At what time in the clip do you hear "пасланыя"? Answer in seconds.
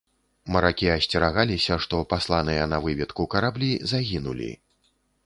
2.13-2.63